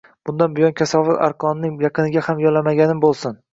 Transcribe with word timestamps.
Bundan 0.27 0.55
keyin 0.59 0.73
kasofat 0.79 1.19
aroqning 1.27 1.77
yaqiniga 1.85 2.27
ham 2.31 2.43
yo`lamaganim 2.47 3.07
bo`lsin 3.07 3.41